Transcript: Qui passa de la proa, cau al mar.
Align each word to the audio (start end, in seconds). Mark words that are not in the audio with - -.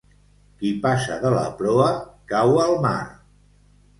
Qui 0.61 0.69
passa 0.85 1.17
de 1.25 1.33
la 1.35 1.43
proa, 1.59 1.89
cau 2.33 2.57
al 2.65 2.73
mar. 2.87 2.97